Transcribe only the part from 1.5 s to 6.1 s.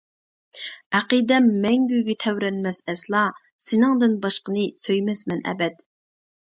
مەڭگۈگە تەۋرەنمەس ئەسلا، سېنىڭدىن باشقىنى سۆيمەسمەن ئەبەد.